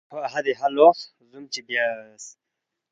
کھو 0.09 0.17
اَہا 0.27 0.39
دیہا 0.45 0.67
لوق 0.75 0.97
زُوم 1.29 1.43
چی 1.53 1.61
بیاس 1.67 2.23